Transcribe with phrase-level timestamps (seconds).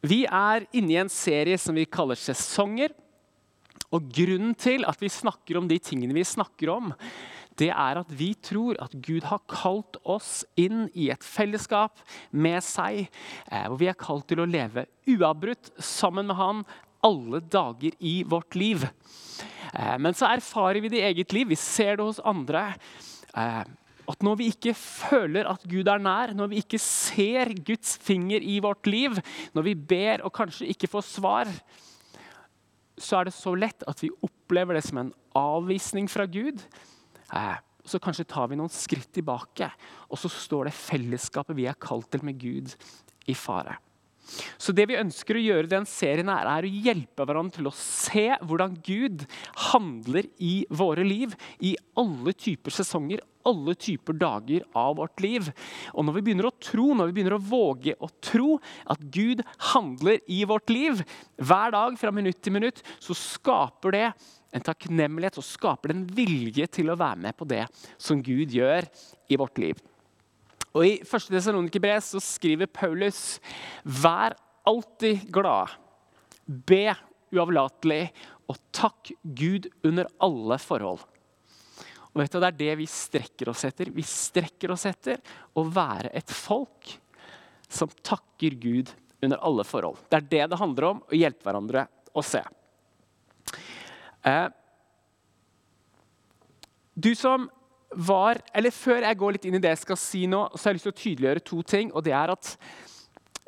[0.00, 2.94] Vi er inne i en serie som vi kaller sesonger.
[3.90, 6.92] Og grunnen til at vi snakker om de tingene vi snakker om,
[7.58, 11.98] det er at vi tror at Gud har kalt oss inn i et fellesskap
[12.30, 13.08] med seg,
[13.50, 16.62] eh, hvor vi er kalt til å leve uavbrutt sammen med Han
[17.04, 18.86] alle dager i vårt liv.
[19.74, 22.70] Eh, men så erfarer vi det i eget liv, vi ser det hos andre.
[24.08, 28.40] At når vi ikke føler at Gud er nær, når vi ikke ser Guds finger
[28.42, 29.16] i vårt liv,
[29.56, 31.50] når vi ber og kanskje ikke får svar,
[33.00, 36.60] så er det så lett at vi opplever det som en avvisning fra Gud.
[37.32, 39.70] Eh, så kanskje tar vi noen skritt tilbake,
[40.08, 42.74] og så står det fellesskapet vi er kalt til med Gud,
[43.28, 43.76] i fare.
[44.60, 47.70] Så det vi ønsker å gjøre i den serien, her, er å hjelpe hverandre til
[47.70, 49.26] å se hvordan Gud
[49.70, 51.34] handler i våre liv
[51.64, 55.48] i alle typer sesonger, alle typer dager av vårt liv.
[55.94, 58.58] Og når vi begynner å tro, når vi begynner å våge å tro
[58.90, 61.00] at Gud handler i vårt liv
[61.40, 64.06] hver dag fra minutt til minutt, så skaper det
[64.50, 67.64] en takknemlighet og skaper det en vilje til å være med på det
[68.00, 68.88] som Gud gjør
[69.30, 69.78] i vårt liv.
[70.70, 71.30] Og I 1.
[71.32, 73.40] Tessalonikerbrev så skriver Paulus.:
[73.82, 74.36] Vær
[74.68, 75.72] alltid glad.
[76.46, 76.92] Be
[77.34, 78.10] uavlatelig,
[78.50, 81.02] og takk Gud under alle forhold.
[82.10, 83.90] Og vet du, Det er det vi strekker oss etter.
[83.94, 85.20] Vi strekker oss etter
[85.54, 86.98] å være et folk
[87.70, 88.90] som takker Gud
[89.22, 89.98] under alle forhold.
[90.10, 92.42] Det er det det handler om, å hjelpe hverandre å se.
[94.26, 94.48] Eh,
[96.94, 97.46] du som
[97.90, 100.72] var Eller før jeg går litt inn i det jeg skal si nå, så har
[100.72, 101.92] jeg lyst til å tydeliggjøre to ting.
[101.92, 102.52] og det er at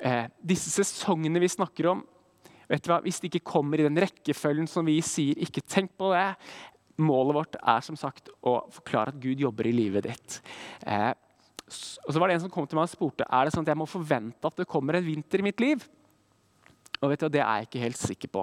[0.02, 2.02] eh, Disse sesongene vi snakker om,
[2.68, 5.94] vet du hva, hvis de ikke kommer i den rekkefølgen som vi sier, ikke tenk
[5.98, 6.28] på det.
[7.02, 10.40] Målet vårt er som sagt å forklare at Gud jobber i livet ditt.
[10.86, 11.12] Eh,
[11.72, 13.72] og så var det En som kom til meg og spurte er det sånn at
[13.72, 15.86] jeg må forvente at det kommer en vinter i mitt liv.
[17.00, 18.42] Og vet du, Det er jeg ikke helt sikker på.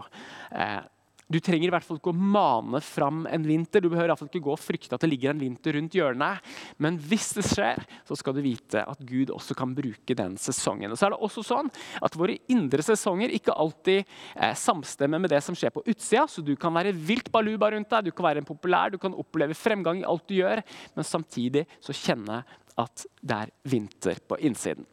[0.51, 0.81] Eh,
[1.29, 3.83] du trenger i hvert fall ikke å mane fram en vinter.
[3.83, 5.93] Du behøver i hvert fall ikke gå og frykte at det ligger en vinter rundt
[5.93, 6.47] hjørnet.
[6.81, 10.89] Men hvis det skjer, så skal du vite at Gud også kan bruke den sesongen.
[10.89, 11.69] Og så er det også sånn
[12.01, 16.25] at Våre indre sesonger ikke alltid eh, samstemmer med det som skjer på utsida.
[16.27, 19.15] Så du kan være vilt baluba rundt deg, du kan være en populær, du kan
[19.15, 20.63] oppleve fremgang i alt du gjør,
[20.97, 22.41] men samtidig så kjenne
[22.79, 24.87] at det er vinter på innsiden.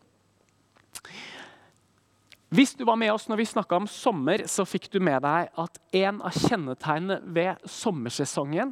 [2.54, 5.48] Hvis du var med oss når vi snakka om sommer, så fikk du med deg
[5.58, 8.70] at en av kjennetegnene ved sommersesongen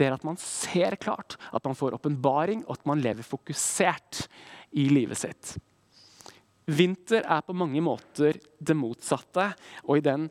[0.00, 4.24] det er at man ser klart, at man får åpenbaring, og at man lever fokusert
[4.72, 5.58] i livet sitt.
[6.70, 9.50] Vinter er på mange måter det motsatte.
[9.88, 10.28] Og i den,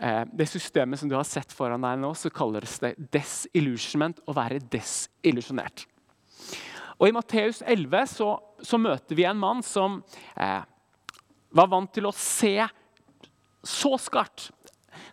[0.00, 4.36] eh, det systemet som du har sett foran deg nå, så kalles det desillusionment, å
[4.36, 5.86] være desillusjonert.
[7.00, 8.28] Og I Matteus 11 så,
[8.60, 10.02] så, møter vi en mann som
[10.36, 10.60] eh,
[11.50, 12.56] var vant til å se
[13.66, 14.50] så skarpt.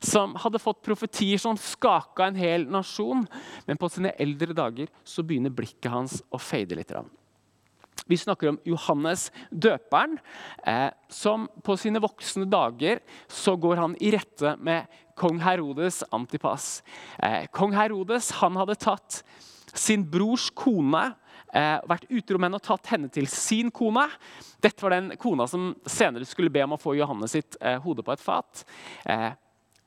[0.04, 3.24] Som hadde fått profetier som skaka en hel nasjon.
[3.66, 6.94] Men på sine eldre dager så begynner blikket hans å fade litt.
[8.08, 10.16] Vi snakker om Johannes døperen,
[10.64, 14.88] eh, som på sine voksne dager så går han i rette med
[15.18, 16.84] kong Herodes Antipas.
[17.20, 19.24] Eh, kong Herodes han hadde tatt
[19.74, 21.10] sin brors kone
[21.54, 24.08] eh, vært utro med henne og tatt henne til sin kone.
[24.64, 28.06] Dette var den kona som senere skulle be om å få Johannes sitt eh, hode
[28.06, 28.64] på et fat.
[29.06, 29.32] Eh,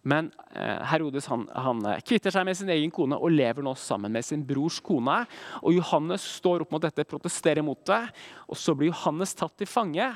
[0.03, 3.75] men eh, Herodes han, han, eh, kvitter seg med sin egen kone og lever nå
[3.77, 5.19] sammen med sin brors kone.
[5.61, 8.01] Og Johannes står opp mot dette, protesterer mot det.
[8.49, 10.09] og Så blir Johannes tatt til fange.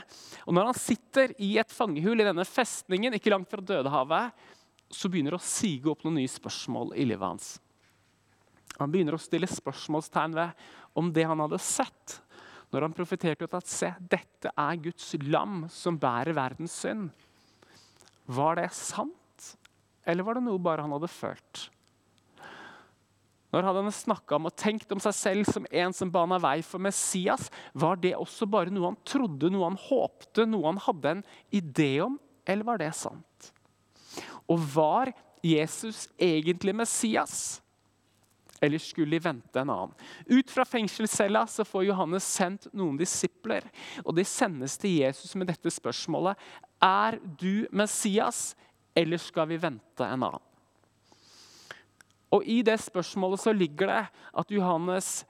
[0.48, 4.48] Og Når han sitter i et fangehull i denne festningen ikke langt fra Dødehavet,
[4.94, 7.54] så begynner det å sige opp noen nye spørsmål i livet hans.
[8.80, 10.64] Han begynner å stille spørsmålstegn ved
[10.98, 12.20] om det han hadde sett
[12.74, 17.12] når han profeterte ut at se, dette er Guds lam som bærer verdens synd.
[18.26, 19.50] Var det sant,
[20.02, 21.68] eller var det noe bare han hadde følt?
[23.54, 26.56] Når han hadde snakka om og tenkt om seg selv som en som bana vei
[26.66, 31.12] for Messias, var det også bare noe han trodde, noe han håpte, noe han hadde
[31.12, 33.52] en idé om, eller var det sant?
[34.50, 35.12] Og var
[35.46, 37.60] Jesus egentlig Messias?
[38.64, 39.92] Eller skulle de vente en annen?
[40.26, 43.66] Ut fra fengselscella så får Johannes sendt noen disipler.
[44.04, 46.40] og De sendes til Jesus med dette spørsmålet.
[46.80, 48.54] Er du Messias,
[48.96, 50.50] eller skal vi vente en annen?
[52.34, 54.02] Og I det spørsmålet så ligger det
[54.40, 55.20] at Johannes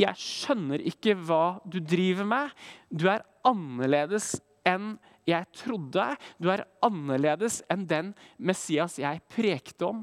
[0.00, 2.54] jeg skjønner ikke hva du driver med.
[2.88, 4.94] Du er annerledes enn
[5.28, 6.06] jeg trodde.
[6.40, 10.00] Du er annerledes enn den Messias jeg prekte om.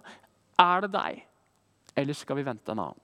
[0.61, 1.23] Er det deg?
[1.97, 3.03] Eller skal vi vente en annen?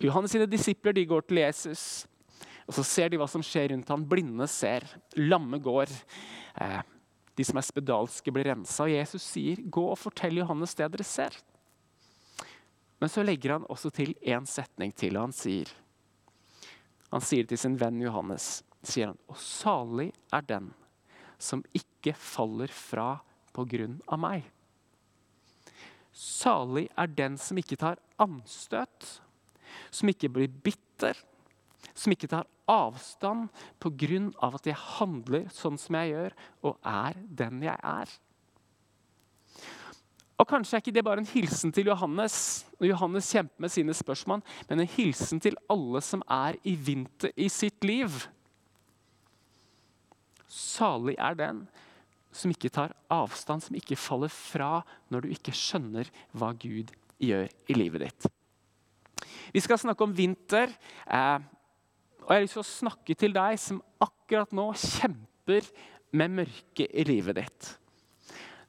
[0.00, 1.82] Johannes sine disipler de går til Jesus,
[2.64, 4.06] og så ser de hva som skjer rundt ham.
[4.08, 4.86] Blinde ser,
[5.18, 5.92] lamme går.
[6.56, 6.80] Eh,
[7.38, 8.84] De som er spedalske, blir rensa.
[8.84, 11.40] Og Jesus sier, 'Gå og fortell Johannes det dere ser'.
[13.00, 15.68] Men så legger han også til én setning til, og han sier
[17.12, 20.74] Han sier til sin venn Johannes, sier han, 'Og salig er den
[21.38, 23.20] som ikke faller fra
[23.52, 24.44] på grunn av meg'.
[26.12, 29.20] Salig er den som ikke tar anstøt,
[29.90, 31.18] som ikke blir bitter,
[31.94, 33.48] som ikke tar avstand
[33.80, 34.30] pga.
[34.42, 38.08] at jeg handler sånn som jeg gjør, og er den jeg er.
[40.40, 43.94] Og Kanskje er ikke det bare en hilsen til Johannes, når Johannes kjemper med sine
[43.94, 48.08] spørsmål, men en hilsen til alle som er i vinter i sitt liv.
[50.48, 51.66] Salig er den
[52.30, 54.80] som ikke tar avstand, som ikke faller fra
[55.10, 58.28] når du ikke skjønner hva Gud gjør i livet ditt.
[59.50, 60.70] Vi skal snakke om vinter.
[61.06, 61.38] Eh,
[62.22, 65.66] og jeg har lyst til å snakke til deg som akkurat nå kjemper
[66.14, 67.70] med mørket i livet ditt.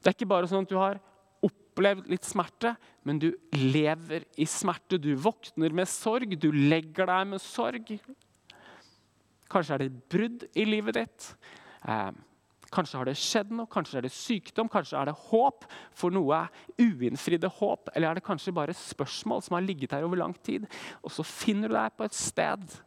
[0.01, 0.97] Det er ikke bare sånn at du har
[1.45, 2.73] opplevd litt smerte,
[3.05, 4.97] men du lever i smerte.
[5.01, 7.93] Du våkner med sorg, du legger deg med sorg.
[9.51, 11.31] Kanskje er det et brudd i livet ditt.
[12.71, 15.65] Kanskje har det skjedd noe, kanskje er det sykdom, kanskje er det håp
[15.97, 16.45] for noe
[16.79, 17.91] uinnfridde håp.
[17.91, 20.69] Eller er det kanskje bare spørsmål som har ligget her over lang tid.
[21.03, 22.79] Og så finner du deg på et sted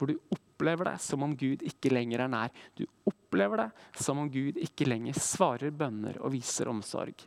[0.00, 2.56] hvor du opplever det som om Gud ikke lenger er nær.
[2.74, 7.22] Du opplever det som om Gud ikke lenger svarer bønner og viser omsorg.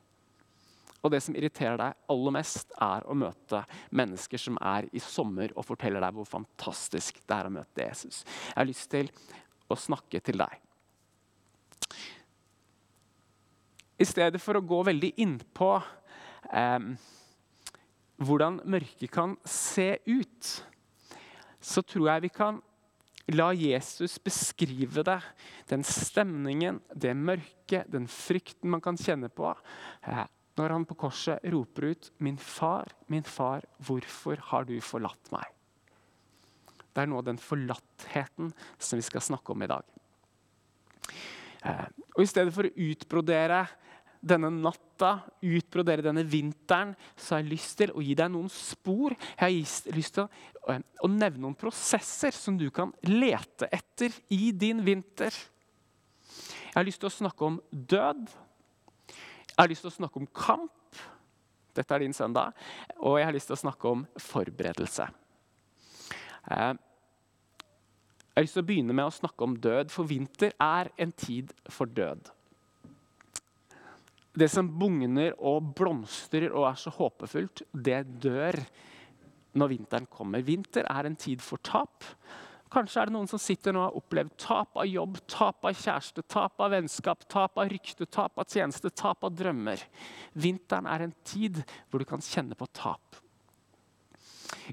[1.06, 3.62] Og det som irriterer deg aller mest, er å møte
[3.94, 8.24] mennesker som er i sommer og forteller deg hvor fantastisk det er å møte Jesus.
[8.26, 9.14] Jeg har lyst til
[9.70, 10.65] å snakke til deg.
[13.96, 15.70] I stedet for å gå veldig innpå
[16.52, 16.88] eh,
[18.20, 20.50] hvordan mørket kan se ut,
[21.64, 22.60] så tror jeg vi kan
[23.34, 25.20] la Jesus beskrive det.
[25.72, 29.56] Den stemningen, det mørket, den frykten man kan kjenne på.
[30.06, 30.26] Eh,
[30.56, 35.52] når han på korset roper ut 'Min far, min far, hvorfor har du forlatt meg?'
[36.94, 39.84] Det er noe av den forlattheten som vi skal snakke om i dag.
[41.66, 43.64] Eh, og I stedet for å utbrodere
[44.26, 49.14] denne natta, utbrodere denne vinteren, så har jeg lyst til å gi deg noen spor.
[49.36, 50.30] Jeg har lyst til å,
[50.72, 55.32] eh, å nevne noen prosesser som du kan lete etter i din vinter.
[55.32, 58.30] Jeg har lyst til å snakke om død.
[59.08, 60.72] Jeg har lyst til å snakke om kamp.
[61.74, 62.54] Dette er din søndag.
[63.00, 65.08] Og jeg har lyst til å snakke om forberedelse.
[66.52, 66.74] Eh,
[68.36, 71.14] jeg har lyst til å begynne med å snakke om død, for vinter er en
[71.16, 72.28] tid for død.
[74.36, 78.60] Det som bugner og blomstrer og er så håpefullt, det dør
[79.56, 80.44] når vinteren kommer.
[80.44, 82.04] Vinter er en tid for tap.
[82.76, 85.80] Kanskje er det noen som sitter nå og har opplevd tap av jobb, tap av
[85.80, 89.80] kjæreste, tap av vennskap, tap av rykte, tap av tjeneste, tap av drømmer.
[90.36, 93.22] Vinteren er en tid hvor du kan kjenne på tap.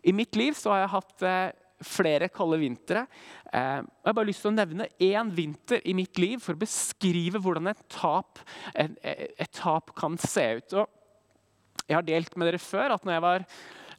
[0.03, 3.05] I mitt liv har jeg hatt eh, flere kalde vintre.
[3.53, 6.63] Eh, jeg har bare lyst til å nevne én vinter i mitt liv for å
[6.63, 8.43] beskrive hvordan et tap,
[8.75, 10.77] et, et tap kan se ut.
[10.83, 13.47] Og jeg har delt med dere før at når jeg var,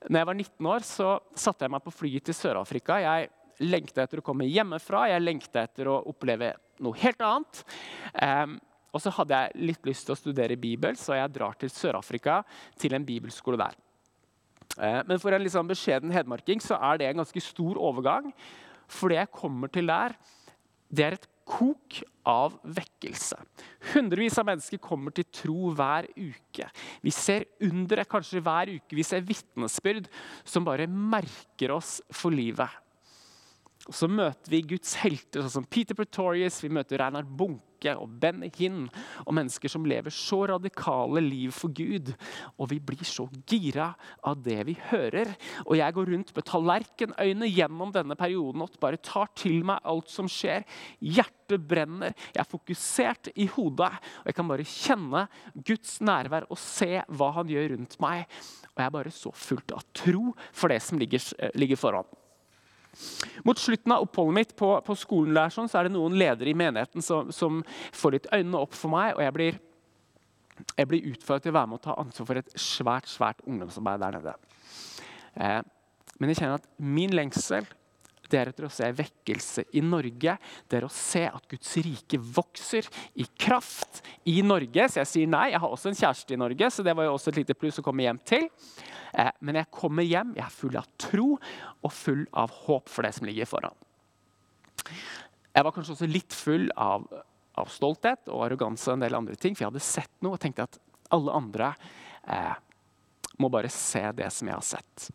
[0.09, 2.99] når jeg var 19 år, så satte jeg meg på flyet til Sør-Afrika.
[3.03, 3.31] Jeg
[3.63, 6.53] lengta etter å komme hjemmefra, jeg lengta etter å oppleve
[6.83, 7.63] noe helt annet.
[8.13, 8.59] Eh,
[8.93, 12.43] og så hadde jeg litt lyst til å studere Bibel, så jeg drar til Sør-Afrika,
[12.77, 13.77] til en bibelskole der.
[14.77, 18.31] Uh, men for en liksom beskjeden hedmarking så er det en ganske stor overgang.
[18.89, 20.15] For det jeg kommer til der,
[20.93, 23.35] det er et kok av vekkelse.
[23.91, 26.69] Hundrevis av mennesker kommer til tro hver uke.
[27.03, 28.95] Vi ser undere kanskje hver uke.
[28.95, 30.07] Vi ser vitnesbyrd
[30.47, 32.82] som bare merker oss for livet.
[33.83, 38.13] Og Så møter vi Guds helter, sånn som Peter Pretorius, vi møter Reinhard Bunke og
[38.21, 38.85] Benny Hinn.
[39.25, 42.13] Og mennesker som lever så radikale liv for Gud.
[42.55, 43.89] Og vi blir så gira
[44.23, 45.33] av det vi hører.
[45.65, 50.07] Og jeg går rundt med tallerkenøyne gjennom denne perioden og bare tar til meg alt
[50.15, 50.63] som skjer.
[51.03, 53.91] Hjertet brenner, jeg er fokusert i hodet.
[54.23, 55.27] Og jeg kan bare kjenne
[55.59, 58.31] Guds nærvær og se hva han gjør rundt meg.
[58.71, 62.22] Og jeg er bare så fullt av tro for det som ligger, ligger foran.
[63.43, 66.51] Mot slutten av oppholdet mitt på, på skolen der, sånn, så er det noen ledere
[66.51, 67.61] i menigheten som, som
[67.95, 69.15] får litt øynene opp for meg.
[69.17, 69.61] og jeg blir,
[70.77, 74.03] jeg blir utfordret til å være med og ta ansvar for et svært svært ungdomsarbeid
[74.05, 74.35] der nede.
[75.41, 75.61] Eh,
[76.19, 77.65] men jeg kjenner at min lengsel
[78.33, 80.33] det er etter å se vekkelse i Norge.
[80.69, 82.87] Det er å se at Guds rike vokser
[83.19, 84.87] i kraft i Norge.
[84.89, 85.51] Så jeg sier nei.
[85.53, 87.77] Jeg har også en kjæreste i Norge, så det var jo også et lite pluss
[87.77, 88.47] å komme hjem til.
[89.13, 93.05] Eh, men jeg kommer hjem, jeg er full av tro og full av håp for
[93.05, 93.77] det som ligger foran.
[95.53, 97.05] Jeg var kanskje også litt full av
[97.59, 99.55] av stolthet og arroganse og en del andre ting.
[99.55, 100.79] For jeg hadde sett noe og tenkte at
[101.13, 101.73] alle andre
[102.25, 102.55] eh,
[103.41, 105.09] må bare se det som jeg har sett.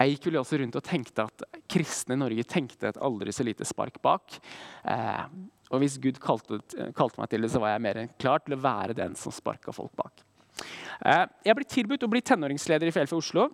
[0.00, 3.44] Jeg gikk vel også rundt og tenkte at kristne i Norge tenkte et aldri så
[3.44, 4.38] lite spark bak.
[4.88, 5.24] Eh,
[5.70, 6.60] og hvis Gud kalte,
[6.96, 9.32] kalte, meg til det, så var jeg mer enn klar til å være den som
[9.34, 10.24] sparka folk bak.
[11.00, 13.48] Eh, jeg ble tilbudt å bli tenåringsleder i Fjellfjord Oslo.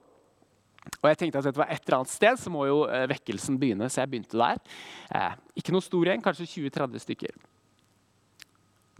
[1.01, 3.59] Og jeg tenkte at dette var et eller annet sted så må jo eh, vekkelsen
[3.59, 4.61] begynne, så jeg begynte der.
[5.15, 5.33] Eh,
[5.63, 7.35] ikke noe stor gjeng, kanskje 20-30 stykker.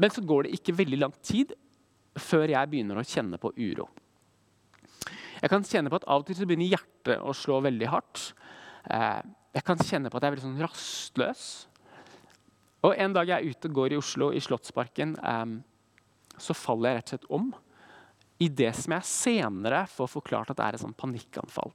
[0.03, 1.55] Men så går det ikke veldig lang tid
[2.21, 3.89] før jeg begynner å kjenne på uro.
[5.37, 8.23] Jeg kan kjenne på at Av og til så begynner hjertet å slå veldig hardt.
[8.89, 11.43] Jeg kan kjenne på at jeg er veldig sånn rastløs.
[12.89, 15.13] Og En dag jeg er ute og går i Oslo, i Slottsparken,
[16.41, 17.51] så faller jeg rett og slett om
[18.43, 21.73] i det som jeg senere får forklart at det er et sånn panikkanfall.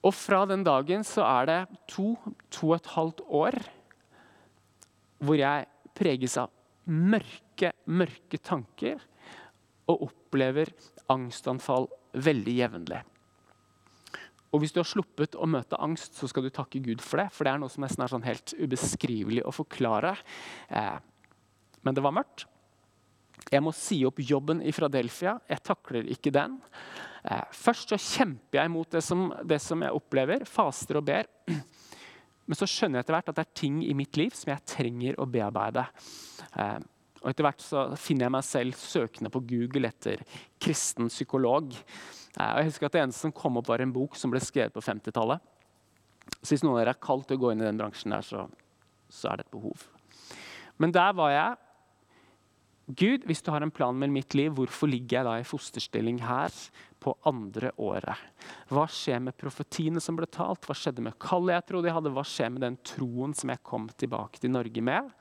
[0.00, 1.58] Og fra den dagen så er det
[1.90, 2.14] to,
[2.48, 3.58] to og et halvt år
[5.20, 6.48] hvor jeg preges av
[6.88, 9.02] mørke, mørke tanker
[9.90, 10.72] og opplever
[11.12, 13.02] angstanfall veldig jevnlig.
[14.50, 17.28] Og Hvis du har sluppet å møte angst, så skal du takke Gud for det.
[17.30, 20.16] For det er noe som nesten er sånn helt ubeskrivelig å forklare.
[20.74, 20.96] Eh,
[21.86, 22.48] men det var mørkt.
[23.48, 25.38] Jeg må si opp jobben i Fradelfia.
[25.48, 26.58] Jeg takler ikke den.
[27.24, 31.28] Eh, først så kjemper jeg mot det som, det som jeg opplever, faster og ber.
[32.50, 34.66] Men så skjønner jeg etter hvert at det er ting i mitt liv som jeg
[34.68, 35.84] trenger å bearbeide.
[36.56, 36.80] Eh,
[37.20, 40.22] og Etter hvert så finner jeg meg selv søkende på Google etter
[40.62, 41.74] kristen psykolog.
[41.76, 44.40] Eh, og jeg husker at Det eneste som kom opp, var en bok som ble
[44.42, 45.42] skrevet på 50-tallet.
[46.40, 48.24] Så hvis noen av dere er kalt til å gå inn i den bransjen, der,
[48.24, 48.46] så,
[49.12, 49.84] så er det et behov.
[50.80, 51.58] Men der var jeg.
[52.96, 56.20] Gud, hvis du har en plan med mitt liv, hvorfor ligger jeg da i fosterstilling
[56.24, 56.54] her
[57.02, 58.18] på andre året?
[58.72, 60.64] Hva skjer med profetiene som ble talt?
[60.66, 62.14] Hva skjedde med kallet jeg trodde jeg hadde?
[62.16, 65.12] Hva skjer med den troen som jeg kom tilbake til Norge med?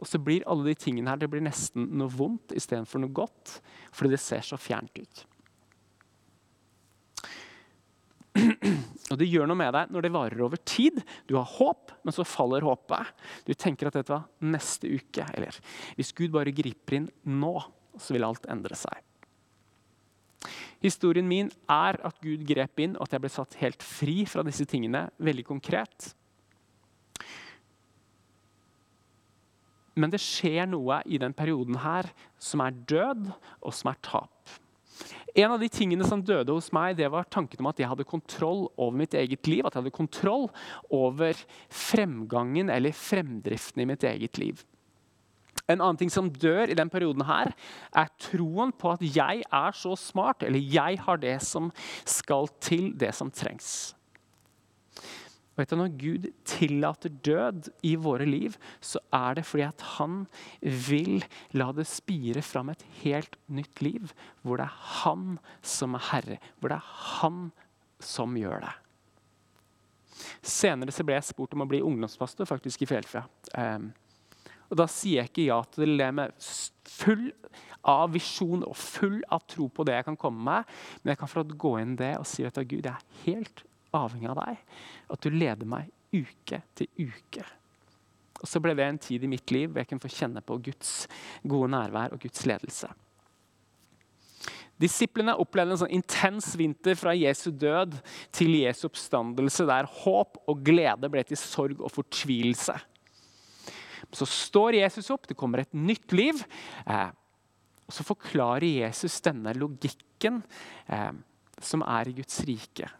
[0.00, 3.58] Og så blir alle de tingene her det blir nesten noe vondt istedenfor noe godt.
[3.94, 5.24] Fordi det ser så fjernt ut.
[9.14, 10.98] Og det gjør noe med deg når det varer over tid.
[11.30, 13.12] Du har håp, men så faller håpet.
[13.46, 15.26] Du tenker at dette var neste uke.
[15.38, 15.54] Eller
[15.94, 17.54] hvis Gud bare griper inn nå,
[17.94, 18.98] så vil alt endre seg.
[20.82, 24.42] Historien min er at Gud grep inn, og at jeg ble satt helt fri fra
[24.44, 25.06] disse tingene.
[25.22, 26.10] Veldig konkret.
[29.94, 32.10] Men det skjer noe i den perioden her
[32.42, 33.30] som er død,
[33.62, 34.58] og som er tap.
[35.34, 38.06] En av de tingene som døde hos meg, det var tanken om at jeg hadde
[38.06, 39.64] kontroll over mitt eget liv.
[39.66, 40.46] At jeg hadde kontroll
[40.94, 41.40] over
[41.74, 44.62] fremgangen eller fremdriften i mitt eget liv.
[45.64, 47.54] En annen ting som dør i den perioden, her,
[47.96, 51.70] er troen på at jeg er så smart, eller jeg har det som
[52.04, 53.94] skal til, det som trengs.
[55.54, 59.84] Og vet du, Når Gud tillater død i våre liv, så er det fordi at
[59.96, 60.24] han
[60.60, 66.08] vil la det spire fram et helt nytt liv, hvor det er han som er
[66.10, 67.44] herre, hvor det er han
[68.02, 68.72] som gjør det.
[70.42, 73.24] Senere så ble jeg spurt om å bli ungdomspastor faktisk i Fjellfra.
[73.54, 73.92] Um,
[74.70, 76.34] og Da sier jeg ikke ja til det med
[76.88, 77.28] full
[77.84, 81.30] av visjon og full av tro på det jeg kan komme med, men jeg kan
[81.30, 83.64] få gå inn det og si at Gud, jeg er helt
[83.94, 84.64] avhengig av deg.
[85.14, 87.44] At du leder meg uke til uke.
[88.40, 90.58] Og Så ble det en tid i mitt liv hvor jeg kunne få kjenne på
[90.66, 90.92] Guds
[91.48, 92.90] gode nærvær og Guds ledelse.
[94.80, 97.94] Disiplene opplevde en sånn intens vinter fra Jesu død
[98.34, 102.74] til Jesu oppstandelse, der håp og glede ble til sorg og fortvilelse.
[104.14, 106.42] Så står Jesus opp, det kommer et nytt liv.
[106.84, 107.10] Eh,
[107.86, 110.42] og Så forklarer Jesus denne logikken
[110.90, 111.14] eh,
[111.62, 112.90] som er i Guds rike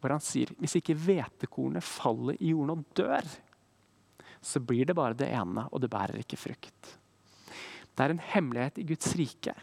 [0.00, 3.26] hvor han sier hvis ikke hvetekornet faller i jorden og dør,
[4.40, 6.92] så blir det bare det ene, og det bærer ikke frukt.
[7.96, 9.54] Det er en hemmelighet i Guds rike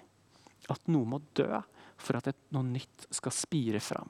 [0.71, 1.61] at noe må dø
[2.01, 4.09] for at noe nytt skal spire fram.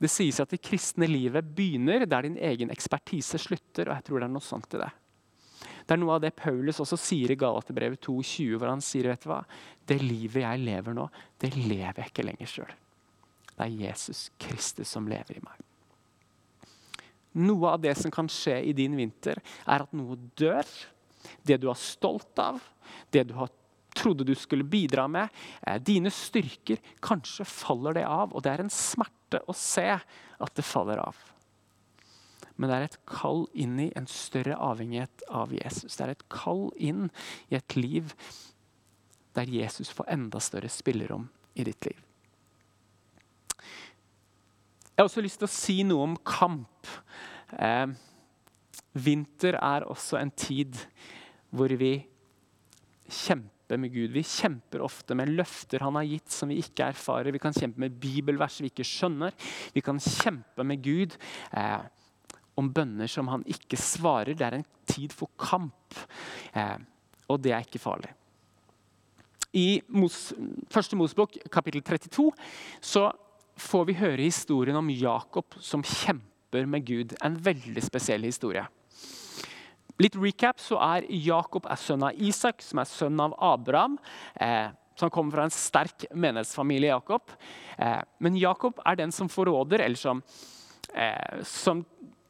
[0.00, 3.90] Det sies at det kristne livet begynner der din egen ekspertise slutter.
[3.90, 4.90] og jeg tror Det er noe sånt i det.
[5.84, 9.24] Det er noe av det Paulus også sier i Galaterbrevet 2,20, hvor han sier vet
[9.24, 9.42] du hva,
[9.84, 12.72] det livet jeg lever nå, det lever jeg ikke lenger sjøl.
[13.60, 15.58] Det er Jesus Kristus som lever i meg.
[17.44, 19.38] Noe av det som kan skje i din vinter,
[19.68, 20.64] er at noe dør.
[21.44, 22.62] Det du er stolt av,
[23.12, 23.34] det du
[23.92, 25.28] trodde du skulle bidra med,
[25.66, 26.80] eh, dine styrker.
[27.04, 31.16] Kanskje faller det av, og det er en smerte å se at det faller av.
[32.56, 35.96] Men det er et kall inn i en større avhengighet av Jesus.
[35.96, 37.10] Det er et kall inn
[37.50, 38.14] i et liv
[39.36, 42.09] der Jesus får enda større spillerom i ditt liv.
[44.90, 46.88] Jeg har også lyst til å si noe om kamp.
[47.56, 47.86] Eh,
[49.00, 50.76] Vinter er også en tid
[51.54, 51.94] hvor vi
[53.10, 54.10] kjemper med Gud.
[54.14, 57.32] Vi kjemper ofte med løfter han har gitt som vi ikke erfarer.
[57.34, 59.34] Vi kan kjempe med bibelvers vi ikke skjønner.
[59.74, 61.16] Vi kan kjempe med Gud
[61.56, 61.80] eh,
[62.60, 64.34] om bønner som han ikke svarer.
[64.34, 65.96] Det er en tid for kamp,
[66.52, 66.76] eh,
[67.30, 68.12] og det er ikke farlig.
[69.56, 70.30] I Mos,
[70.70, 72.28] første Mosebok, kapittel 32,
[72.84, 73.08] så
[73.60, 77.14] får vi høre historien om Jakob som kjemper med Gud.
[77.24, 78.64] En veldig spesiell historie.
[80.00, 83.98] Litt recap, så er Jakob er sønn av Isak, som er sønn av Abraham.
[84.40, 86.92] Eh, som kommer fra en sterk menighetsfamilie.
[86.92, 87.32] Jakob.
[87.78, 90.22] Eh, men Jakob er den som forråder, eller som,
[90.94, 91.84] eh, som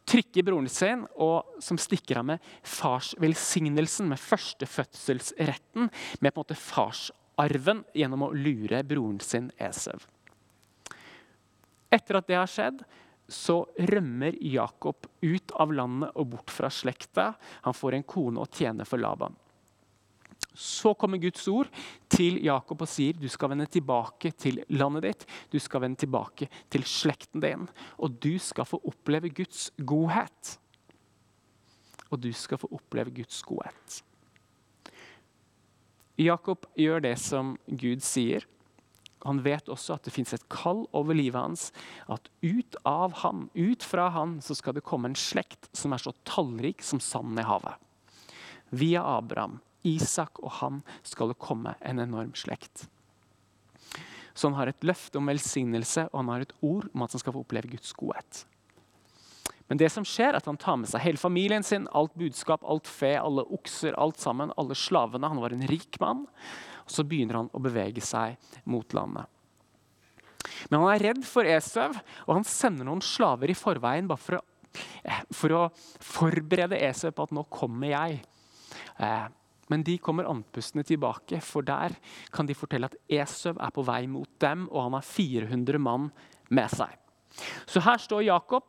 [0.07, 6.59] trykker broren sin, og som stikker av med farsvelsignelsen, med førstefødselsretten, med på en måte
[6.59, 10.07] farsarven, gjennom å lure broren sin Esev.
[11.91, 12.83] Etter at det har skjedd,
[13.31, 17.33] så rømmer Jakob ut av landet og bort fra slekta.
[17.67, 19.37] Han får en kone og tjener for Laban.
[20.55, 21.71] Så kommer Guds ord
[22.11, 25.27] til Jakob og sier du skal vende tilbake til landet ditt.
[25.53, 27.69] Du skal vende tilbake til slekten din,
[28.03, 30.57] og du skal få oppleve Guds godhet.
[32.11, 34.01] Og du skal få oppleve Guds godhet.
[36.21, 38.45] Jakob gjør det som Gud sier.
[39.27, 41.67] Han vet også at det fins et kall over livet hans.
[42.09, 46.03] At ut av han, ut fra han, så skal det komme en slekt som er
[46.03, 47.77] så tallrik som sanden i havet.
[48.71, 52.87] Via Abraham, Isak og han skal det komme en enorm slekt.
[54.33, 57.23] Så han har et løfte om velsignelse og han har et ord om at han
[57.23, 58.45] skal få oppleve Guds godhet.
[59.71, 62.65] Men det som skjer er at han tar med seg hele familien sin, alt budskap,
[62.67, 65.29] alt fe, alle okser, alt sammen, alle slavene.
[65.31, 66.25] Han var en rik mann.
[66.91, 68.35] Og så begynner han å bevege seg
[68.71, 69.29] mot landet.
[70.69, 71.93] Men han er redd for Esau,
[72.27, 74.45] og han sender noen slaver i forveien bare for å,
[75.05, 75.63] eh, for å
[76.03, 78.25] forberede Esau på at 'nå kommer jeg'.
[78.99, 79.29] Eh,
[79.71, 81.95] men de kommer andpustne tilbake, for der
[82.33, 86.11] kan de fortelle at Esau er på vei mot dem, og han har 400 mann
[86.51, 86.91] med seg.
[87.67, 88.65] Så her står Jakob.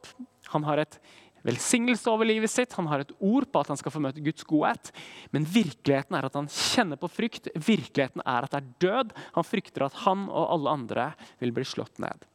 [0.50, 1.00] Han har et
[1.47, 2.73] velsignelse over livet sitt.
[2.77, 4.91] Han har et ord på at han skal få møte Guds godhet.
[5.34, 7.49] Men virkeligheten er at han kjenner på frykt.
[7.56, 9.15] Virkeligheten er at det er død.
[9.38, 11.08] Han frykter at han og alle andre
[11.41, 12.27] vil bli slått ned.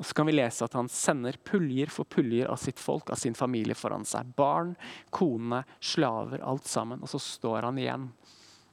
[0.00, 3.20] Og så kan vi lese at han sender puljer for puljer av sitt folk, av
[3.20, 4.30] sin familie foran seg.
[4.32, 4.72] Barn,
[5.12, 7.02] kone, slaver, alt sammen.
[7.04, 8.08] Og så står han igjen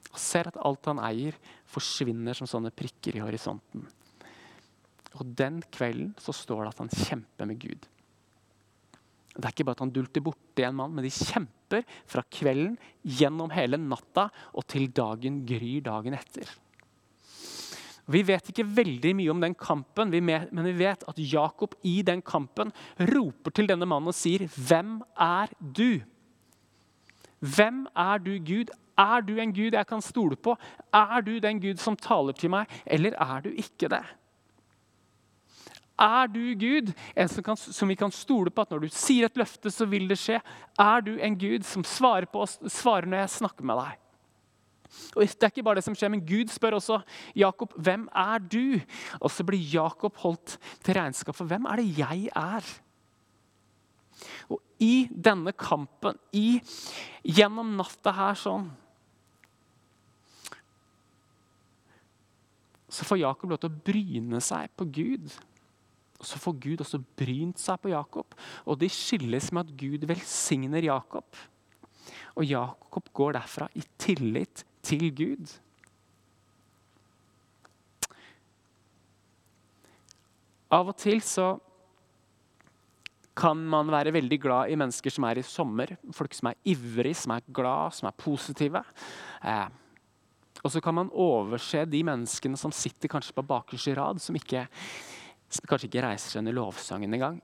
[0.07, 1.35] og ser at alt han eier,
[1.67, 3.83] forsvinner som sånne prikker i horisonten.
[5.17, 7.87] Og den kvelden så står det at han kjemper med Gud.
[9.37, 12.77] Det er ikke bare at han dulter borti en mann, men de kjemper fra kvelden
[13.05, 16.49] gjennom hele natta og til dagen gryr dagen etter.
[18.07, 22.23] Vi vet ikke veldig mye om den kampen, men vi vet at Jakob i den
[22.25, 22.71] kampen
[23.11, 26.01] roper til denne mannen og sier, 'Hvem er du?'
[27.39, 28.71] Hvem er du, Gud?
[28.97, 30.55] Er du en Gud jeg kan stole på?
[30.93, 34.01] Er du den Gud som taler til meg, eller er du ikke det?
[35.97, 39.25] Er du Gud, en som, kan, som, vi kan stole på at når du sier
[39.25, 40.37] et løfte, så vil det skje?
[40.77, 44.03] Er du en Gud som svarer, på oss, svarer når jeg snakker med deg?
[45.15, 46.99] Og Det er ikke bare det som skjer, men Gud spør også
[47.35, 48.79] Jakob hvem er du?
[49.19, 52.69] Og så blir Jakob holdt til regnskap for hvem er det jeg er?
[54.49, 56.59] Og i denne kampen, i,
[57.25, 58.69] gjennom natta her sånn
[62.87, 65.33] Så får Jakob lov til å bryne seg på Gud.
[66.23, 68.33] Så får Gud også brynt seg på Jakob,
[68.65, 71.27] og de skilles med at Gud velsigner Jakob.
[72.37, 75.53] Og Jakob går derfra i tillit til Gud.
[80.73, 81.55] Av og til så
[83.37, 85.93] kan man være veldig glad i mennesker som er i sommer.
[86.15, 88.81] Folk som er ivrige, som er glad, som er positive.
[89.45, 89.67] Eh,
[90.63, 94.65] og så kan man overse de menneskene som sitter kanskje på bakerste rad, som ikke
[95.67, 97.39] kanskje ikke reiser seg under lovsangen engang.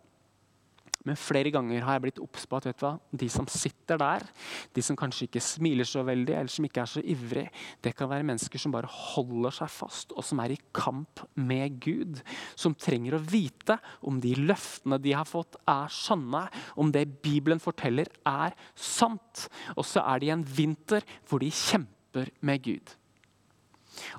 [1.03, 2.93] Men flere ganger har jeg blitt obs på at vet du hva?
[3.23, 4.23] de som sitter der,
[4.71, 7.43] de som kanskje ikke smiler så veldig, eller som ikke er så ivrig,
[7.83, 11.75] det kan være mennesker som bare holder seg fast, og som er i kamp med
[11.83, 12.23] Gud.
[12.55, 16.45] Som trenger å vite om de løftene de har fått, er sanne.
[16.79, 19.49] Om det Bibelen forteller, er sant.
[19.75, 22.95] Og så er det i en vinter hvor de kjemper med Gud.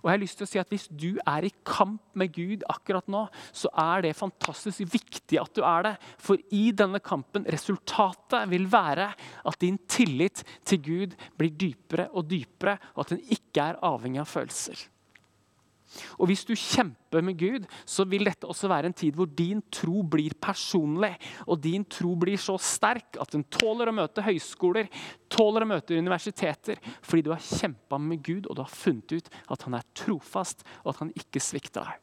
[0.02, 2.64] Og jeg har lyst til å si at Hvis du er i kamp med Gud
[2.70, 5.94] akkurat nå, så er det fantastisk viktig at du er det.
[6.22, 9.10] For i denne kampen, resultatet vil være
[9.44, 14.22] at din tillit til Gud blir dypere og dypere, og at den ikke er avhengig
[14.24, 14.88] av følelser.
[16.18, 19.62] Og hvis du kjemper med Gud, så vil dette også være en tid hvor din
[19.72, 21.12] tro blir personlig.
[21.46, 24.90] Og din tro blir så sterk at den tåler å møte høyskoler,
[25.33, 26.80] tåler å møte universiteter.
[27.04, 30.66] Fordi du har kjempa med Gud, og du har funnet ut at han er trofast,
[30.83, 32.00] og at han ikke svikter deg.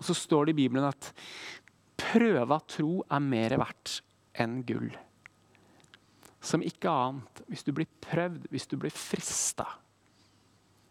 [0.00, 1.10] Og så står det i Bibelen at
[2.00, 4.00] prøva tro er mer verdt
[4.40, 4.88] enn gull.
[6.40, 9.66] Som ikke annet, hvis du blir prøvd, hvis du blir frista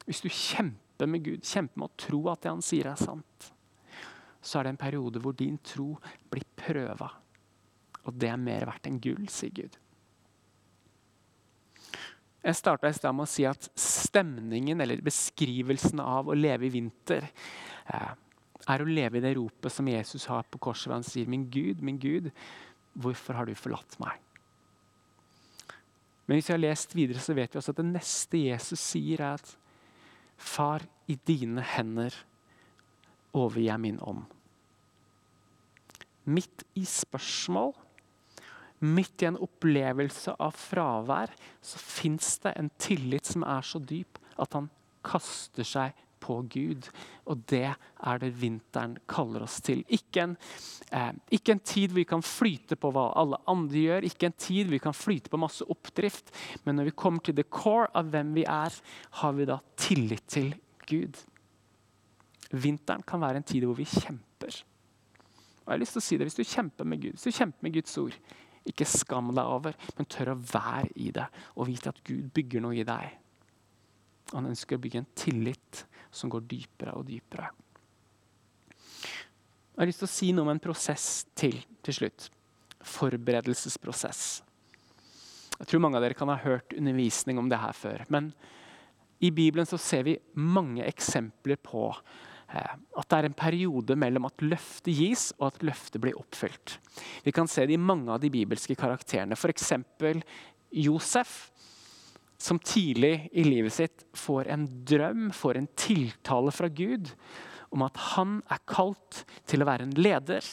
[0.05, 2.99] Hvis du kjemper kjempe med Gud, kjempe med å tro at det han sier, er
[2.99, 3.51] sant,
[4.41, 5.97] så er det en periode hvor din tro
[6.29, 7.09] blir prøva.
[8.05, 9.77] Og det er mer verdt enn gull, sier Gud.
[12.39, 16.71] Jeg starta i stad med å si at stemningen, eller beskrivelsen av å leve i
[16.71, 17.29] vinter,
[17.93, 18.11] eh,
[18.67, 21.49] er å leve i det ropet som Jesus har på korset, hvor han sier, 'Min
[21.49, 22.31] Gud, min Gud,
[22.95, 24.19] hvorfor har du forlatt meg?'
[26.27, 29.19] Men hvis vi har lest videre, så vet vi også at det neste Jesus sier,
[29.19, 29.58] er at
[30.39, 32.15] Far, i dine hender
[33.33, 34.25] overgir jeg min ånd.
[36.29, 37.73] Midt i spørsmål,
[38.85, 44.19] midt i en opplevelse av fravær, så fins det en tillit som er så dyp
[44.39, 44.69] at han
[45.05, 46.89] kaster seg på Gud.
[47.29, 49.83] Og det er det vinteren kaller oss til.
[49.87, 50.37] Ikke en,
[50.91, 54.37] eh, ikke en, tid hvor vi kan flyte på hva alle andre gjør, ikke en
[54.37, 56.33] tid hvor vi kan flyte på masse oppdrift.
[56.65, 58.73] Men når vi kommer til the core av hvem vi er,
[59.21, 60.53] har vi da tillit til
[60.89, 61.17] Gud.
[62.51, 64.63] Vinteren kan være en tid hvor vi kjemper.
[65.69, 67.37] Og jeg har lyst til å si det, Hvis du kjemper med Gud, hvis du
[67.37, 68.15] kjemper med Guds ord,
[68.69, 72.63] ikke skam deg over, men tør å være i det og vite at Gud bygger
[72.65, 73.15] noe i deg.
[74.33, 77.49] Han ønsker å bygge en tillit som går dypere og dypere.
[79.79, 82.29] Jeg har lyst til å si noe om en prosess til til slutt.
[82.83, 84.23] Forberedelsesprosess.
[85.59, 88.05] Jeg tror mange av dere kan ha hørt undervisning om det her før.
[88.11, 88.31] Men
[89.19, 94.29] i Bibelen så ser vi mange eksempler på eh, at det er en periode mellom
[94.29, 96.77] at løftet gis og at løftet blir oppfylt.
[97.25, 99.35] Vi kan se det i mange av de bibelske karakterene.
[99.35, 99.73] F.eks.
[100.79, 101.48] Josef
[102.39, 107.11] som tidlig i livet sitt får en drøm, får en tiltale fra Gud
[107.69, 110.45] om at han er kalt til å være en leder.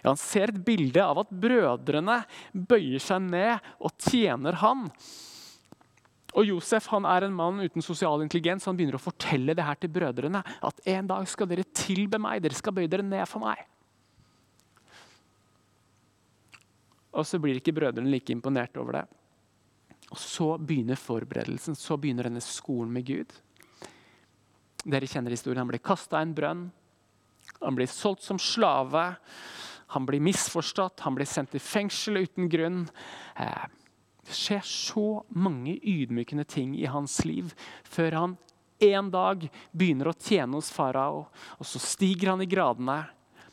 [0.00, 2.22] Ja, han ser et bilde av at brødrene
[2.52, 4.88] bøyer seg ned og tjener han.
[6.32, 8.64] Og Josef han er en mann uten sosial intelligens.
[8.66, 10.40] Han begynner å fortelle det her til brødrene.
[10.64, 13.60] At en dag skal dere tilbe meg, dere skal bøye dere ned for meg.
[17.12, 19.04] Og så blir ikke brødrene like imponert over det.
[20.12, 21.76] Og så begynner forberedelsen.
[21.78, 23.32] Så begynner denne skolen med Gud.
[24.84, 25.62] Dere kjenner historien.
[25.64, 26.66] Han blir kasta i en brønn.
[27.62, 29.14] Han blir solgt som slave.
[29.96, 31.00] Han blir misforstått.
[31.06, 32.84] Han blir sendt i fengsel uten grunn.
[33.40, 33.64] Eh,
[34.22, 37.50] det skjer så mange ydmykende ting i hans liv
[37.88, 38.36] før han
[38.82, 41.26] en dag begynner å tjene hos farao.
[41.58, 43.00] Og så stiger han i gradene,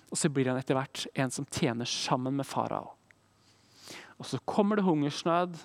[0.10, 2.96] og så blir han etter hvert en som tjener sammen med farao.
[4.20, 5.56] Og så kommer det hungersnød,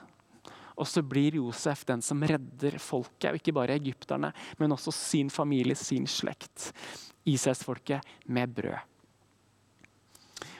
[0.75, 5.31] og så blir Josef den som redder folket, og ikke bare egypterne, men også sin
[5.31, 6.73] familie, sin slekt.
[7.25, 8.81] Israelsfolket med brød.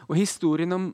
[0.09, 0.93] Og Historien om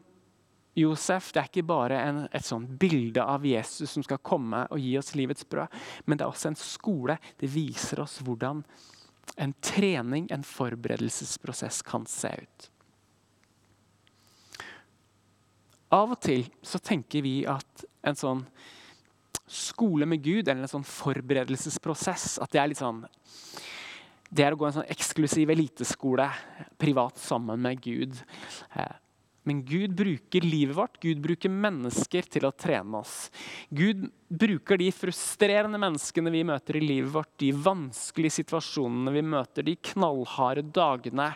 [0.78, 4.80] Josef det er ikke bare en, et sånt bilde av Jesus som skal komme og
[4.80, 7.18] gi oss livets brød, men det er også en skole.
[7.40, 8.62] Det viser oss hvordan
[9.40, 12.68] en trening, en forberedelsesprosess, kan se ut.
[15.90, 18.44] Av og til så tenker vi at en sånn
[19.50, 22.38] skole med Gud, eller en sånn forberedelsesprosess.
[22.42, 23.04] At det er litt sånn
[24.30, 26.28] Det er å gå en sånn eksklusiv eliteskole
[26.78, 28.14] privat sammen med Gud.
[28.78, 28.98] Eh,
[29.48, 33.30] men Gud bruker livet vårt, Gud bruker mennesker til å trene oss.
[33.74, 39.66] Gud bruker de frustrerende menneskene vi møter i livet vårt, de vanskelige situasjonene vi møter,
[39.66, 41.32] de knallharde dagene.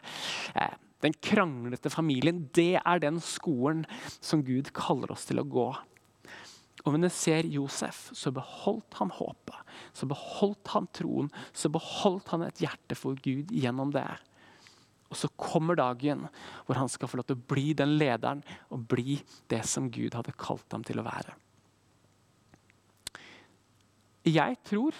[0.54, 2.44] Eh, den kranglete familien.
[2.54, 3.84] Det er den skolen
[4.20, 5.68] som Gud kaller oss til å gå.
[6.84, 9.56] Og når jeg ser Josef, så beholdt han håpet,
[9.96, 14.04] så beholdt han troen, så beholdt han et hjerte for Gud gjennom det.
[15.08, 16.26] Og så kommer dagen
[16.66, 18.42] hvor han skal få lov til å bli den lederen
[18.74, 19.16] og bli
[19.52, 21.36] det som Gud hadde kalt ham til å være.
[24.24, 24.96] Jeg tror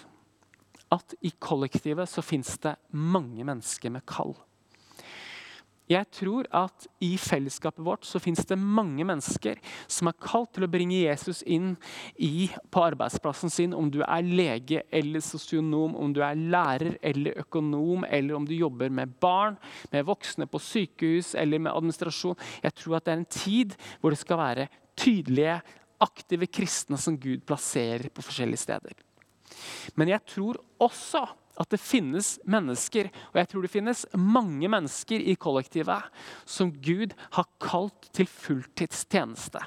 [0.95, 4.37] at i kollektivet så fins det mange mennesker med kall.
[5.91, 9.59] Jeg tror at i fellesskapet vårt så fins det mange mennesker
[9.91, 11.75] som er kalt til å bringe Jesus inn
[12.17, 13.77] i, på arbeidsplassen sin.
[13.77, 18.57] Om du er lege eller sosionom, om du er lærer eller økonom, eller om du
[18.57, 19.61] jobber med barn,
[19.93, 22.41] med voksne på sykehus eller med administrasjon.
[22.65, 25.61] Jeg tror at det er en tid hvor det skal være tydelige,
[26.05, 28.97] aktive kristne som Gud plasserer på forskjellige steder.
[30.01, 31.27] Men jeg tror også
[31.61, 36.11] at det finnes mennesker, og jeg tror det finnes mange mennesker i kollektivet,
[36.45, 39.63] som Gud har kalt til fulltidstjeneste.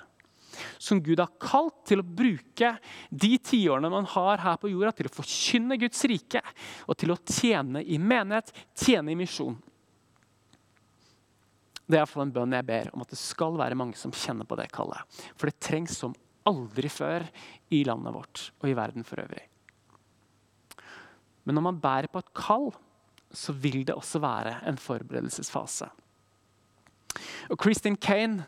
[0.81, 2.73] Som Gud har kalt til å bruke
[3.09, 6.41] de tiårene man har her på jorda, til å forkynne Guds rike
[6.87, 9.57] og til å tjene i menighet, tjene i misjon.
[11.87, 14.47] Det er iallfall en bønn jeg ber om at det skal være mange som kjenner
[14.49, 15.19] på det kallet.
[15.39, 16.15] For det trengs som
[16.47, 17.23] aldri før
[17.75, 19.45] i landet vårt og i verden for øvrig.
[21.47, 22.69] Men når man bærer på et kall,
[23.31, 25.87] så vil det også være en forberedelsesfase.
[27.49, 28.45] Og Kristin Kane,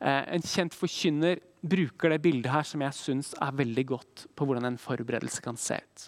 [0.00, 4.46] eh, en kjent forkynner, bruker det bildet her som jeg syns er veldig godt på
[4.46, 6.06] hvordan en forberedelse kan se ut.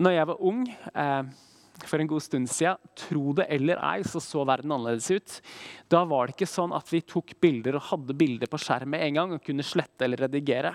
[0.00, 1.22] Når jeg var ung, eh,
[1.86, 5.36] for en god stund siden, tro det eller ei, så så verden annerledes ut.
[5.92, 9.14] Da var det ikke sånn at vi tok bilder og hadde bilder på skjermen en
[9.14, 10.74] gang og kunne slette eller redigere.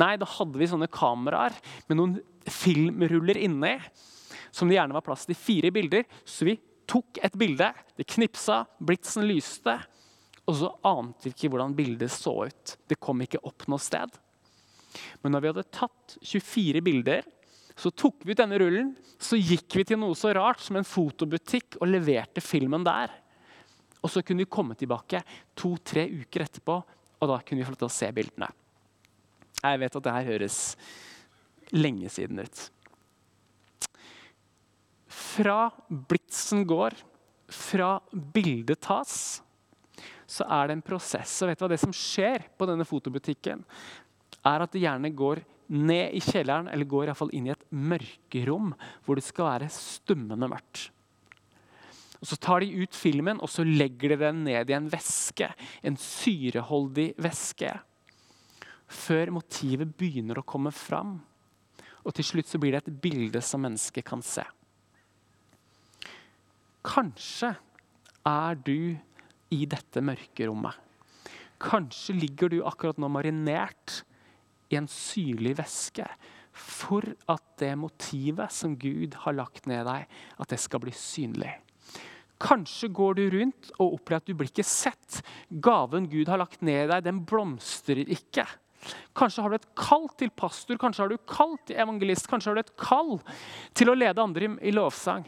[0.00, 1.54] Nei, da hadde vi sånne kameraer
[1.88, 3.74] med noen filmruller inni,
[4.50, 6.06] som det gjerne var plass til fire bilder.
[6.24, 6.56] Så vi
[6.90, 9.76] tok et bilde, det knipsa, blitsen lyste,
[10.48, 12.76] og så ante vi ikke hvordan bildet så ut.
[12.88, 14.10] Det kom ikke opp noe sted.
[15.22, 17.28] Men når vi hadde tatt 24 bilder
[17.80, 20.86] så tok vi ut denne rullen, så gikk vi til noe så rart som en
[20.86, 23.12] fotobutikk og leverte filmen der.
[24.04, 25.22] Og så kunne vi komme tilbake
[25.56, 26.76] to-tre uker etterpå,
[27.20, 28.50] og da kunne vi få lov til å se bildene.
[29.60, 30.58] Jeg vet at det her høres
[31.76, 32.64] lenge siden ut.
[35.10, 36.94] Fra blitsen går,
[37.50, 39.40] fra bildet tas,
[40.30, 41.32] så er det en prosess.
[41.42, 43.64] Og vet du hva det som skjer på denne fotobutikken,
[44.46, 47.66] er at det gjerne går ned i kjelleren, eller går i fall inn i et
[47.70, 48.72] mørkerom
[49.04, 50.88] hvor det skal være stummende mørkt.
[52.20, 55.48] Og Så tar de ut filmen og så legger de den ned i en væske,
[55.82, 57.72] en syreholdig væske,
[58.90, 61.20] før motivet begynner å komme fram.
[62.04, 64.44] Og til slutt så blir det et bilde som mennesket kan se.
[66.86, 67.52] Kanskje
[68.26, 68.96] er du
[69.52, 70.76] i dette mørkerommet.
[71.60, 74.00] Kanskje ligger du akkurat nå marinert
[74.72, 76.06] i en syrlig væske
[76.56, 80.06] for at det motivet som Gud har lagt ned deg,
[80.40, 81.52] at det skal bli synlig.
[82.40, 85.20] Kanskje går du rundt og opplever at du blir ikke sett.
[85.50, 88.46] Gaven Gud har lagt ned i deg, den blomstrer ikke.
[89.16, 92.60] Kanskje har du et kall til pastor, kanskje har du kall til evangelist, kanskje har
[92.60, 93.18] du et kall
[93.76, 95.26] til å lede andre i lovsang.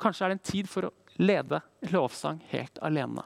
[0.00, 1.62] Kanskje er det en tid for å lede
[1.94, 3.24] lovsang helt alene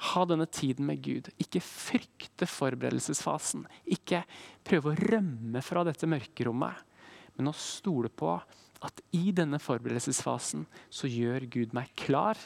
[0.00, 1.28] ha denne tiden med Gud.
[1.36, 3.66] Ikke frykte forberedelsesfasen.
[3.84, 4.22] Ikke
[4.64, 6.78] prøve å rømme fra dette mørkerommet,
[7.36, 8.32] men å stole på
[8.80, 12.40] at i denne forberedelsesfasen så gjør Gud meg klar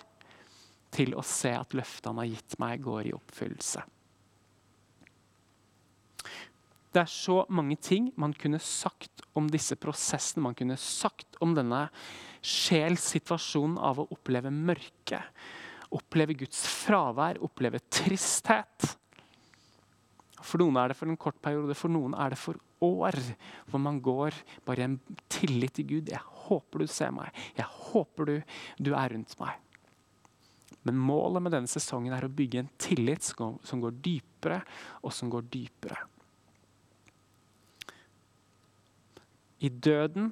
[0.94, 3.84] til å se at løftet han har gitt meg, går i oppfyllelse.
[6.94, 10.44] Det er så mange ting man kunne sagt om disse prosessene.
[10.46, 11.88] Man kunne sagt om denne
[12.44, 15.24] sjelssituasjonen av å oppleve mørke
[15.94, 18.94] oppleve Guds fravær, oppleve tristhet.
[20.44, 23.16] For noen er det for en kort periode, for noen er det for år.
[23.70, 24.98] Hvor man går bare i en
[25.32, 26.08] tillit til Gud.
[26.10, 27.30] 'Jeg håper du ser meg.
[27.56, 28.42] Jeg håper du,
[28.78, 29.60] du er rundt meg.'
[30.84, 34.60] Men målet med denne sesongen er å bygge en tillit som går dypere
[35.00, 35.96] og som går dypere.
[39.64, 40.28] I døden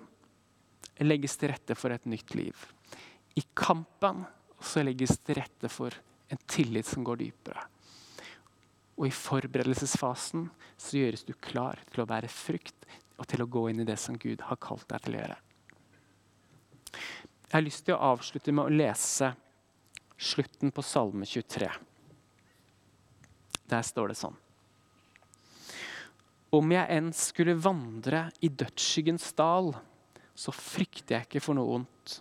[1.02, 2.56] legges til rette for et nytt liv.
[3.38, 4.26] I kampen
[4.62, 5.94] så legges det rette for
[6.32, 7.64] en tillit som går dypere.
[9.00, 10.44] Og i forberedelsesfasen
[10.76, 13.96] så gjøres du klar til å bære frukt og til å gå inn i det
[14.00, 15.38] som Gud har kalt deg til å gjøre.
[16.92, 19.32] Jeg har lyst til å avslutte med å lese
[20.22, 21.68] slutten på Salme 23.
[23.72, 24.36] Der står det sånn.
[26.52, 29.70] Om jeg enn skulle vandre i dødsskyggens dal,
[30.36, 32.18] så frykter jeg ikke for noe ondt.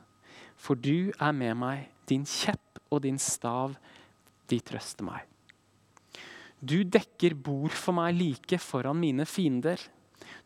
[0.56, 3.76] For du er med meg din kjepp og din stav,
[4.48, 5.26] de trøster meg.
[6.62, 9.82] Du dekker bord for meg like foran mine fiender.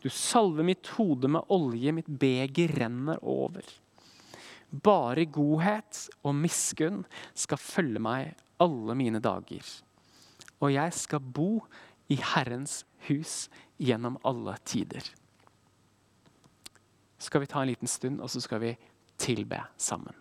[0.02, 3.62] Du salver mitt hode med olje, mitt beger renner over.
[4.70, 7.04] Bare godhet og miskunn
[7.38, 9.62] skal følge meg alle mine dager.
[10.58, 11.50] Og jeg skal bo
[12.10, 15.04] i Herrens hus gjennom alle tider.
[17.18, 18.76] Skal vi ta en liten stund, og så skal vi
[19.16, 20.14] tilbe sammen.